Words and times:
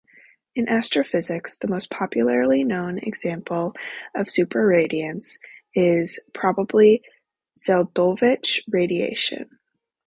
In 0.55 0.67
astrophysics, 0.67 1.55
the 1.57 1.67
most 1.67 1.91
popularly 1.91 2.63
known 2.63 2.97
example 2.97 3.75
of 4.15 4.25
superradiance 4.29 5.37
is 5.75 6.19
probably 6.33 7.03
Zel'dovich 7.55 8.61
radiation. 8.67 9.59